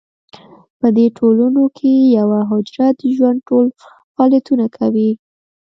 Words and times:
په 0.79 0.87
دې 0.97 1.05
ټولنو 1.17 1.63
کې 1.77 1.91
یوه 2.17 2.39
حجره 2.49 2.87
د 2.99 3.01
ژوند 3.15 3.39
ټول 3.47 3.65
فعالیتونه 4.13 4.65
کوي. 4.77 5.11